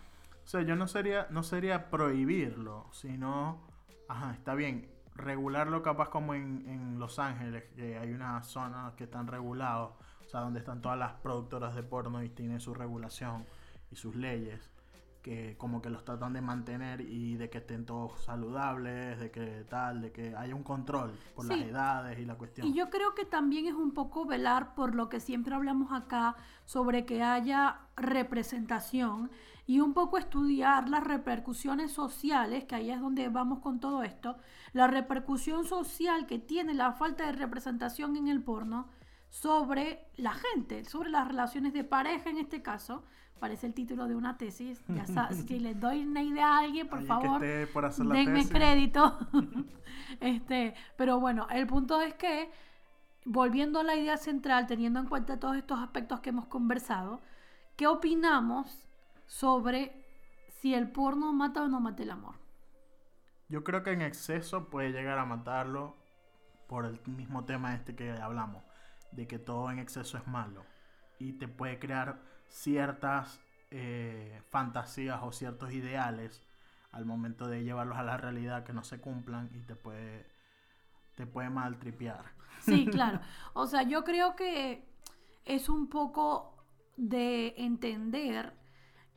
[0.44, 3.61] O sea, yo no sería, no sería prohibirlo, sino,
[4.09, 9.04] ajá, está bien, regularlo capaz como en, en Los Ángeles, que hay unas zonas que
[9.04, 9.92] están regulados,
[10.24, 13.44] o sea, donde están todas las productoras de porno y tienen su regulación
[13.90, 14.70] y sus leyes,
[15.28, 19.64] que como que los tratan de mantener y de que estén todos saludables, de que
[19.68, 21.64] tal, de que haya un control por las Sí.
[21.64, 22.66] edades y la cuestión.
[22.66, 26.34] Y yo creo que también es un poco velar por lo que siempre hablamos acá
[26.64, 29.30] sobre que haya representación
[29.66, 34.36] y un poco estudiar las repercusiones sociales, que ahí es donde vamos con todo esto,
[34.72, 38.88] la repercusión social que tiene la falta de representación en el porno
[39.28, 43.04] sobre la gente, sobre las relaciones de pareja en este caso.
[43.38, 44.83] Parece el título de una tesis.
[44.88, 48.14] Ya sabes, si les doy una idea a alguien, por favor, esté por hacer la
[48.14, 48.53] denme tesis.
[48.53, 49.18] crédito.
[50.20, 52.51] este, pero bueno, el punto es que,
[53.24, 57.20] volviendo a la idea central, teniendo en cuenta todos estos aspectos que hemos conversado,
[57.77, 58.87] ¿qué opinamos
[59.27, 60.05] sobre
[60.61, 62.37] si el porno mata o no mata el amor?
[63.48, 65.96] Yo creo que en exceso puede llegar a matarlo
[66.68, 68.62] por el mismo tema este que hablamos,
[69.12, 70.64] de que todo en exceso es malo
[71.18, 76.42] y te puede crear ciertas eh, fantasías o ciertos ideales
[76.90, 80.26] al momento de llevarlos a la realidad que no se cumplan y te puede
[81.14, 82.24] te puede maltripear.
[82.61, 83.20] Sí, claro.
[83.52, 84.84] O sea, yo creo que
[85.44, 86.56] es un poco
[86.96, 88.54] de entender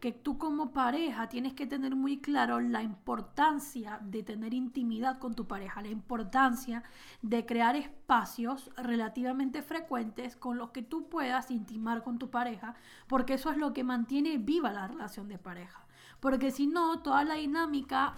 [0.01, 5.35] que tú como pareja tienes que tener muy claro la importancia de tener intimidad con
[5.35, 6.83] tu pareja, la importancia
[7.21, 12.73] de crear espacios relativamente frecuentes con los que tú puedas intimar con tu pareja,
[13.07, 15.85] porque eso es lo que mantiene viva la relación de pareja.
[16.19, 18.15] Porque si no, toda la dinámica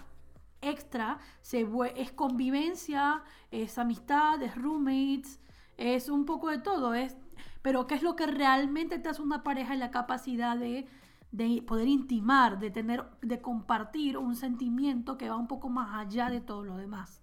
[0.62, 1.18] extra
[1.52, 5.38] es convivencia, es amistad, es roommates,
[5.76, 7.16] es un poco de todo, es
[7.60, 10.86] pero qué es lo que realmente te hace una pareja y la capacidad de,
[11.34, 16.30] de poder intimar, de tener, de compartir un sentimiento que va un poco más allá
[16.30, 17.20] de todo lo demás.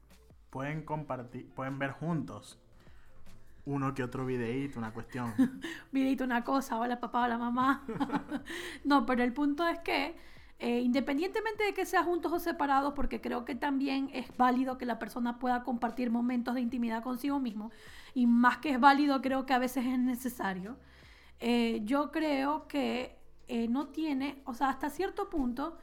[0.50, 2.60] Pueden compartir, pueden ver juntos
[3.63, 5.34] uno que otro videíto, una cuestión.
[5.93, 7.86] Videito una cosa, hola papá, hola mamá.
[8.84, 10.17] no, pero el punto es que
[10.60, 14.86] eh, independientemente de que sea juntos o separados, porque creo que también es válido que
[14.86, 17.71] la persona pueda compartir momentos de intimidad consigo mismo,
[18.13, 20.76] y más que es válido, creo que a veces es necesario.
[21.39, 23.20] eh, yo creo que
[23.51, 25.77] eh, no tiene, o sea, hasta cierto punto,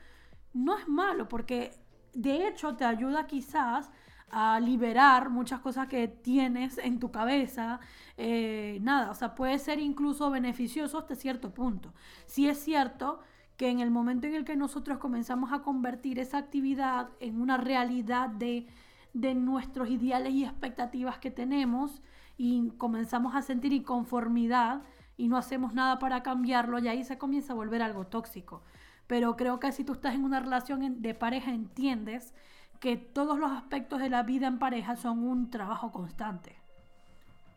[0.54, 1.72] no es malo, porque
[2.14, 3.90] de hecho te ayuda quizás
[4.30, 7.80] a liberar muchas cosas que tienes en tu cabeza.
[8.16, 11.92] eh, nada, o sea, puede ser incluso beneficioso hasta cierto punto.
[12.24, 13.20] Si es cierto
[13.58, 17.58] que en el momento en el que nosotros comenzamos a convertir esa actividad en una
[17.58, 18.66] realidad de,
[19.12, 22.00] de nuestros ideales y expectativas que tenemos
[22.38, 24.82] y comenzamos a sentir inconformidad
[25.18, 28.62] y no hacemos nada para cambiarlo, y ahí se comienza a volver algo tóxico.
[29.06, 32.34] Pero creo que si tú estás en una relación de pareja, entiendes
[32.80, 36.56] que todos los aspectos de la vida en pareja son un trabajo constante.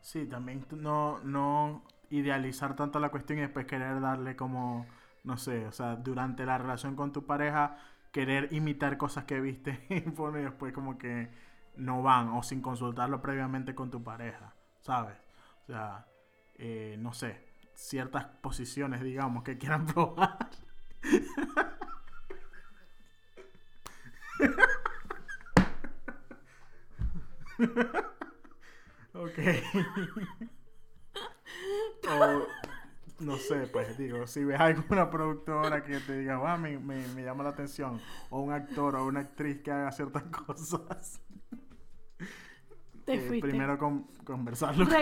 [0.02, 4.88] Sí, también no, no idealizar tanto la cuestión y después querer darle como,
[5.24, 7.78] no sé, o sea, durante la relación con tu pareja,
[8.12, 11.30] querer imitar cosas que viste y pone y después como que
[11.76, 15.18] no van o sin consultarlo previamente con tu pareja, ¿sabes?
[15.64, 16.08] O sea,
[16.56, 17.51] eh, no sé,
[17.82, 20.38] ciertas posiciones, digamos, que quieran probar.
[29.14, 29.38] Ok.
[32.10, 32.48] o
[33.20, 37.24] no sé, pues digo, si ves alguna productora que te diga, "Ah, me, me- me
[37.24, 38.00] llama la atención,
[38.32, 41.22] o un actor o una actriz que haga ciertas cosas,
[43.12, 43.50] Te eh, fuiste.
[43.50, 45.02] primero con, conversarlo con tu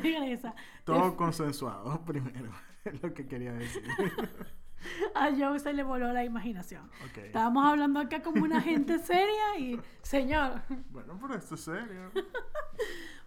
[0.00, 0.54] Regresa.
[0.84, 2.50] Todo consensuado primero,
[2.84, 3.82] es lo que quería decir.
[5.14, 6.90] A Joe se le voló la imaginación.
[7.14, 12.10] Estábamos hablando acá como una gente seria y, señor, Bueno, pero esto es serio.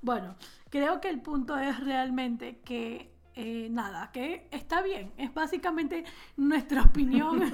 [0.02, 0.36] Bueno,
[0.72, 5.14] creo que el punto es realmente que, eh, nada, que está bien.
[5.16, 6.06] Es básicamente
[6.38, 7.54] nuestra opinión.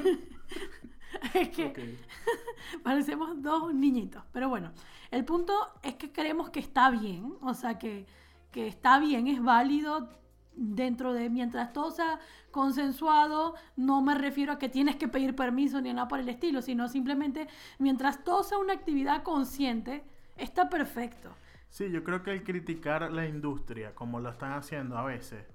[1.33, 1.97] es que
[2.83, 4.23] parecemos dos niñitos.
[4.31, 4.71] Pero bueno,
[5.11, 7.33] el punto es que creemos que está bien.
[7.41, 8.05] O sea, que,
[8.51, 10.09] que está bien, es válido
[10.55, 12.19] dentro de mientras todo sea
[12.51, 16.61] consensuado, no me refiero a que tienes que pedir permiso ni nada por el estilo,
[16.61, 20.03] sino simplemente mientras todo sea una actividad consciente,
[20.35, 21.29] está perfecto.
[21.69, 25.45] Sí, yo creo que el criticar la industria, como lo están haciendo a veces,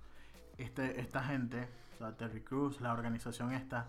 [0.56, 3.88] este, esta gente, o sea, Terry Cruz, la organización esta,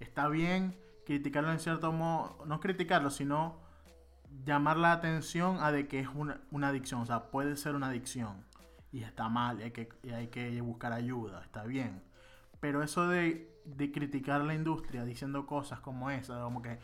[0.00, 0.74] está bien
[1.06, 3.58] criticarlo en cierto modo, no criticarlo, sino
[4.44, 8.44] llamar la atención a de que es una, adicción, o sea, puede ser una adicción
[8.92, 12.02] y está mal, y hay que, hay que buscar ayuda, está bien.
[12.60, 16.78] Pero eso de, de criticar la industria diciendo cosas como esa, como que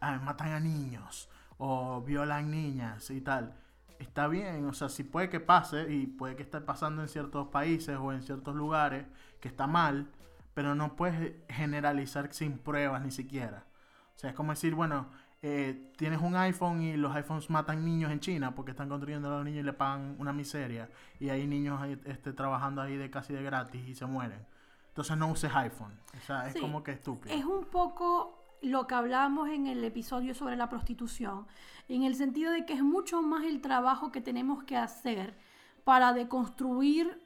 [0.00, 3.54] matan a niños o violan niñas y tal,
[3.98, 7.48] está bien, o sea, si puede que pase y puede que esté pasando en ciertos
[7.48, 9.06] países o en ciertos lugares,
[9.40, 10.08] que está mal,
[10.54, 13.64] pero no puedes generalizar sin pruebas ni siquiera.
[14.16, 15.06] O sea, es como decir, bueno,
[15.42, 19.36] eh, tienes un iPhone y los iPhones matan niños en China porque están construyendo a
[19.38, 20.88] los niños y le pagan una miseria.
[21.18, 24.46] Y hay niños este, trabajando ahí de casi de gratis y se mueren.
[24.88, 25.98] Entonces no uses iPhone.
[26.16, 26.60] O sea, es Sí.
[26.60, 27.34] como que estúpido.
[27.34, 31.46] Es un poco lo que hablábamos en el episodio sobre la prostitución,
[31.88, 35.34] en el sentido de que es mucho más el trabajo que tenemos que hacer
[35.82, 37.20] para deconstruir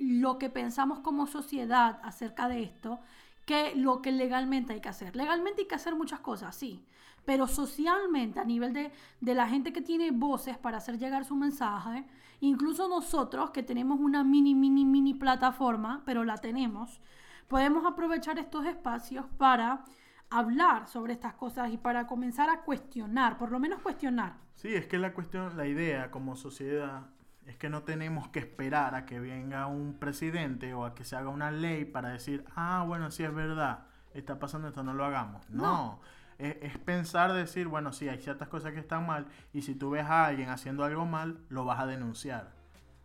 [0.00, 3.00] lo que pensamos como sociedad acerca de esto,
[3.44, 5.14] que lo que legalmente hay que hacer.
[5.14, 6.84] Legalmente hay que hacer muchas cosas, sí,
[7.24, 11.36] pero socialmente, a nivel de, de la gente que tiene voces para hacer llegar su
[11.36, 12.04] mensaje,
[12.40, 17.00] incluso nosotros que tenemos una mini, mini, mini plataforma, pero la tenemos,
[17.46, 19.84] podemos aprovechar estos espacios para
[20.30, 24.36] hablar sobre estas cosas y para comenzar a cuestionar, por lo menos cuestionar.
[24.54, 27.10] Sí, es que la cuestión, la idea como sociedad
[27.46, 31.16] es que no tenemos que esperar a que venga un presidente o a que se
[31.16, 35.04] haga una ley para decir, ah, bueno, sí es verdad, está pasando esto, no lo
[35.04, 35.48] hagamos.
[35.50, 36.00] No, No.
[36.38, 39.90] Es, es pensar, decir, bueno, sí, hay ciertas cosas que están mal y si tú
[39.90, 42.60] ves a alguien haciendo algo mal, lo vas a denunciar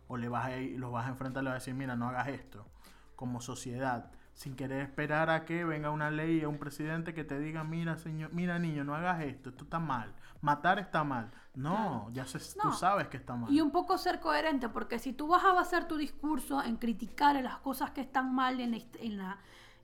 [0.08, 2.28] o le vas a lo vas a enfrentar, le vas a decir, mira, no hagas
[2.28, 2.66] esto,
[3.14, 7.38] como sociedad, sin querer esperar a que venga una ley o un presidente que te
[7.38, 10.14] diga, mira, señor, mira, niño, no hagas esto, esto está mal,
[10.46, 11.30] matar está mal.
[11.54, 13.50] No, ya se, tú sabes que está mal.
[13.52, 17.34] Y un poco ser coherente, porque si tú vas a basar tu discurso en criticar
[17.42, 19.38] las cosas que están mal en la, hist- en la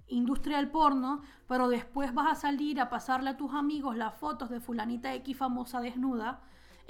[0.08, 4.50] industria del porno, pero después vas a salir a pasarle a tus amigos las fotos
[4.50, 6.40] de fulanita X famosa desnuda,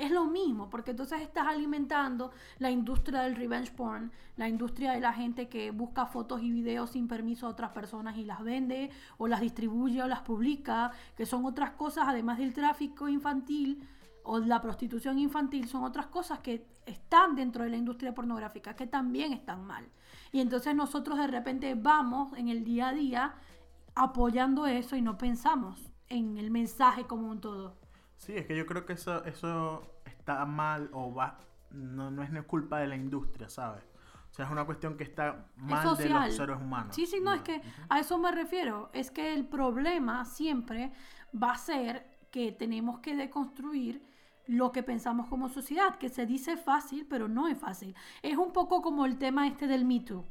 [0.02, 5.00] es lo mismo, porque entonces estás alimentando la industria del revenge porn, la industria de
[5.00, 8.90] la gente que busca fotos y videos sin permiso a otras personas y las vende,
[9.18, 13.86] o las distribuye o las publica, que son otras cosas, además del tráfico infantil
[14.24, 18.88] o la prostitución infantil, son otras cosas que están dentro de la industria pornográfica, que
[18.88, 19.86] también están mal.
[20.32, 23.34] Y entonces nosotros de repente vamos en el día a día
[23.94, 27.81] apoyando eso y no pensamos en el mensaje como un todo.
[28.22, 31.40] Sí, es que yo creo que eso, eso está mal o va,
[31.72, 33.82] no, no es culpa de la industria, ¿sabes?
[34.30, 36.94] O sea, es una cuestión que está mal de los seres humanos.
[36.94, 38.90] Sí, sí, no, es que a eso me refiero.
[38.92, 40.92] Es que el problema siempre
[41.34, 44.06] va a ser que tenemos que deconstruir
[44.46, 47.92] lo que pensamos como sociedad, que se dice fácil, pero no es fácil.
[48.22, 50.24] Es un poco como el tema este del Me Too,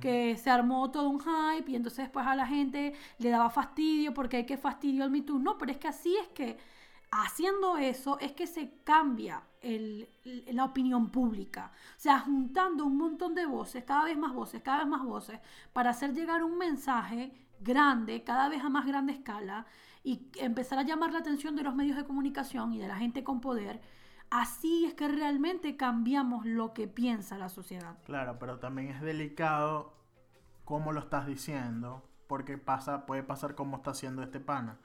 [0.00, 4.14] que se armó todo un hype y entonces pues a la gente le daba fastidio
[4.14, 5.38] porque hay que fastidio al Me Too.
[5.38, 6.56] No, pero es que así es que
[7.22, 9.42] haciendo eso es que se cambia
[10.24, 11.70] la opinión pública.
[11.96, 15.40] O sea, juntando un montón de voces, cada vez más voces, cada vez más voces,
[15.72, 19.66] para hacer llegar un mensaje grande, cada vez a más grande escala,
[20.02, 23.24] y empezar a llamar la atención de los medios de comunicación y de la gente
[23.24, 23.80] con poder.
[24.28, 27.96] Así es que realmente cambiamos lo que piensa la sociedad.
[28.04, 29.94] Claro, pero también es delicado
[30.64, 34.78] cómo lo estás diciendo, porque pasa, puede pasar como está haciendo este pana.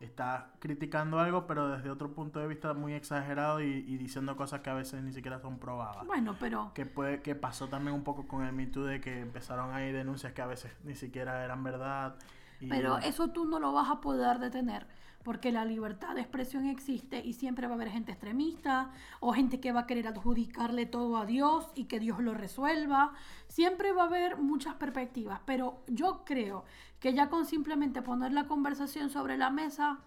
[0.00, 4.60] Está criticando algo, pero desde otro punto de vista muy exagerado y, y diciendo cosas
[4.60, 6.06] que a veces ni siquiera son probadas.
[6.06, 9.20] Bueno, pero Que, puede, que pasó también un poco con el Me Too de que
[9.20, 12.16] empezaron ahí denuncias que a veces ni siquiera eran verdad.
[12.60, 14.86] y- Pero eso tú no lo vas a poder detener,
[15.24, 19.58] porque la libertad de expresión existe y siempre va a haber gente extremista o gente
[19.60, 23.12] que va a querer adjudicarle todo a Dios y que Dios lo resuelva.
[23.48, 26.64] Siempre va a haber muchas perspectivas, pero yo creo
[27.00, 30.00] que ya con simplemente poner la conversación sobre la mesa,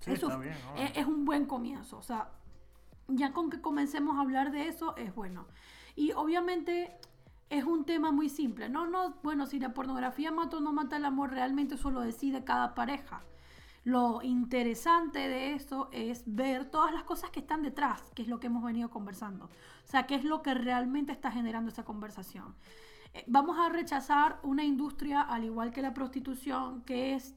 [0.00, 1.96] Sí, eso está bien, es, es un buen comienzo.
[1.96, 2.30] O sea,
[3.08, 5.46] ya con que comencemos a hablar de eso es bueno.
[5.96, 6.98] Y obviamente
[7.50, 8.68] es un tema muy simple.
[8.68, 12.00] No, no, bueno, si la pornografía mata o no mata el amor, realmente eso lo
[12.00, 13.22] decide cada pareja.
[13.84, 18.40] Lo interesante de eso es ver todas las cosas que están detrás, que es lo
[18.40, 19.44] que hemos venido conversando.
[19.44, 22.54] O sea, qué es lo que realmente está generando esa conversación.
[23.26, 27.34] Vamos a rechazar una industria, al igual que la prostitución, que es,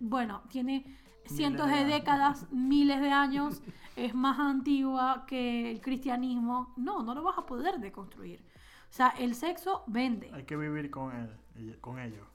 [0.00, 0.84] bueno, tiene
[1.26, 3.62] cientos de décadas, miles de años,
[3.96, 6.72] es más antigua que el cristianismo.
[6.76, 8.44] No, no lo vas a poder deconstruir.
[8.90, 10.30] O sea, el sexo vende.
[10.34, 12.26] Hay que vivir con él, con ello.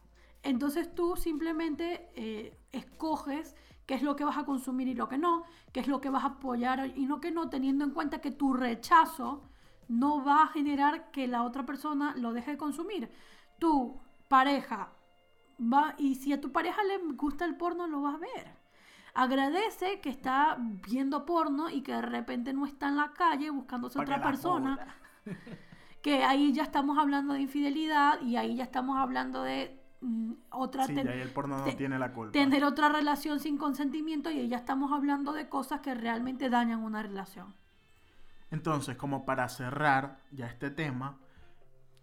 [0.44, 5.18] Entonces tú simplemente eh, escoges qué es lo que vas a consumir y lo que
[5.18, 8.22] no, qué es lo que vas a apoyar y no que no, teniendo en cuenta
[8.22, 9.44] que tu rechazo
[9.88, 13.10] no va a generar que la otra persona lo deje de consumir.
[13.60, 14.90] Tu pareja
[15.62, 18.58] va, y si a tu pareja le gusta el porno, lo vas a ver.
[19.14, 23.98] Agradece que está viendo porno y que de repente no está en la calle buscándose
[23.98, 24.96] Pa' otra persona
[26.04, 29.82] que ahí ya estamos hablando de infidelidad y ahí ya estamos hablando de
[30.52, 32.32] otra Sí, ten- ya ahí el porno no te- tiene la culpa.
[32.32, 36.84] tener otra relación sin consentimiento y ahí ya estamos hablando de cosas que realmente dañan
[36.84, 37.56] una relación.
[38.52, 41.20] Entonces, como para cerrar ya este tema,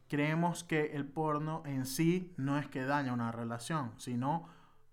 [0.08, 4.48] creemos que el porno en sí no es que daña una relación, sino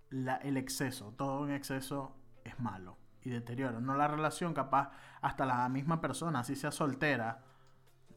[0.09, 1.13] la- el exceso.
[1.17, 3.79] Todo en exceso es malo y deteriora.
[3.79, 4.91] No la relación, capaz
[5.21, 7.43] hasta la misma persona, así sea soltera.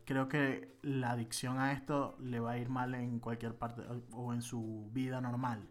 [0.05, 3.83] Creo que la adicción a esto le va a ir mal en cualquier parte
[4.13, 5.69] o en su vida normal.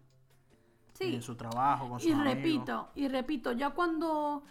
[0.94, 2.34] Sí, En su trabajo, con sus y amigos.
[2.36, 4.44] repito, y repito, ya cuando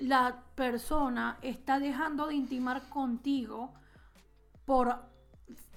[0.00, 3.72] la persona está dejando de intimar contigo
[4.64, 4.96] por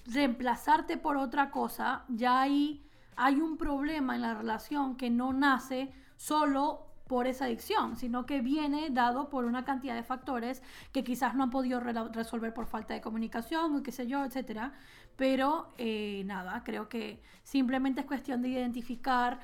[0.05, 5.93] reemplazarte por otra cosa, ya ahí hay un problema en la relación que no nace
[6.17, 11.35] solo por esa adicción, sino que viene dado por una cantidad de factores que quizás
[11.35, 14.73] no han podido resolver por falta de comunicación qué sé yo, etcétera.
[15.15, 19.39] Pero eh, nada, creo que simplemente es cuestión de identificar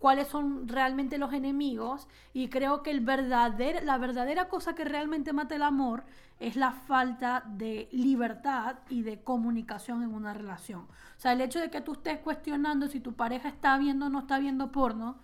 [0.00, 5.32] cuáles son realmente los enemigos y creo que el verdader- la verdadera cosa que realmente
[5.32, 6.04] mata el amor
[6.40, 10.82] es la falta de libertad y de comunicación en una relación.
[10.82, 14.08] O sea, el hecho de que tú estés cuestionando si tu pareja está viendo o
[14.08, 15.20] no está viendo porno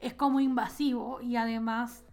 [0.00, 2.04] es como invasivo y además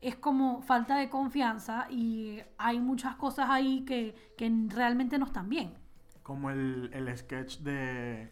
[0.00, 5.48] es como falta de confianza y hay muchas cosas ahí que, que realmente no están
[5.48, 5.74] bien.
[6.22, 8.30] Como el, el sketch de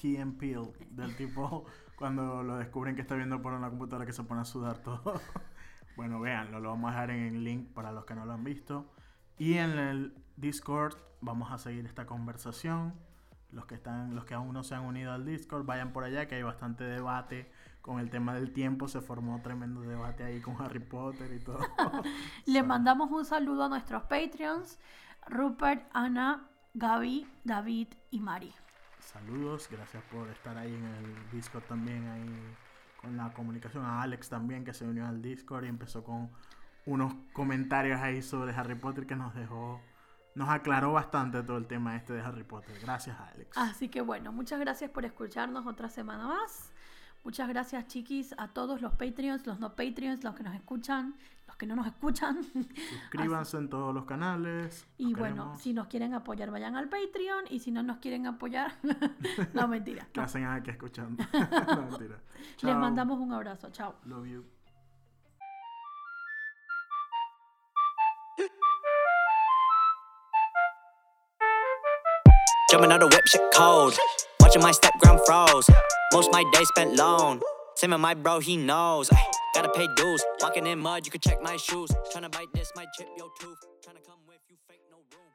[0.00, 1.66] Key and Peele, del tipo
[2.00, 5.20] cuando lo descubren que está viendo por una computadora que se pone a sudar todo.
[5.96, 8.42] bueno, véanlo, lo vamos a dejar en el link para los que no lo han
[8.42, 8.90] visto.
[9.36, 12.94] Y en el Discord vamos a seguir esta conversación.
[13.50, 16.26] Los que están, los que aún no se han unido al Discord, vayan por allá
[16.26, 18.88] que hay bastante debate con el tema del tiempo.
[18.88, 21.58] Se formó tremendo debate ahí con Harry Potter y todo.
[22.46, 24.78] Le mandamos un saludo a nuestros Patreons,
[25.26, 28.54] Rupert, Ana, Gaby, David y Mari.
[29.12, 32.56] Saludos, gracias por estar ahí en el Discord también, ahí
[33.00, 33.84] con la comunicación.
[33.84, 36.30] A Alex también que se unió al Discord y empezó con
[36.86, 39.80] unos comentarios ahí sobre Harry Potter que nos dejó,
[40.36, 42.78] nos aclaró bastante todo el tema este de Harry Potter.
[42.80, 43.58] Gracias Alex.
[43.58, 46.72] Así que bueno, muchas gracias por escucharnos otra semana más.
[47.22, 51.14] Muchas gracias, chiquis, a todos los Patreons, los no Patreons, los que nos escuchan,
[51.46, 52.42] los que no nos escuchan.
[53.02, 54.86] Suscríbanse en todos los canales.
[54.96, 55.60] Y bueno, queremos.
[55.60, 57.44] si nos quieren apoyar, vayan al Patreon.
[57.50, 58.72] Y si no nos quieren apoyar,
[59.52, 60.06] no, mentira.
[60.12, 60.24] ¿Qué no.
[60.24, 61.22] hacen aquí escuchando?
[61.32, 62.20] no, mentira.
[62.62, 63.68] Les mandamos un abrazo.
[63.70, 63.96] Chao.
[64.06, 64.44] Love you.
[72.70, 73.98] Jumping out the whip, shit cold.
[74.50, 75.70] Watching my step ground froze.
[76.12, 77.40] Most my day spent alone.
[77.76, 79.08] Same with my bro, he knows.
[79.12, 79.22] Ay,
[79.54, 80.24] gotta pay dues.
[80.42, 81.88] Walking in mud, you can check my shoes.
[82.12, 83.58] Tryna bite this, might chip your tooth.
[83.86, 85.29] Tryna come with you, fake no room.